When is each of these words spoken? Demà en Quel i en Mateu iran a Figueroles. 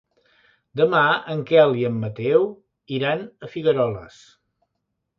Demà 0.81 1.01
en 1.35 1.43
Quel 1.51 1.77
i 1.83 1.87
en 1.91 2.01
Mateu 2.05 2.49
iran 2.99 3.25
a 3.49 3.55
Figueroles. 3.55 4.23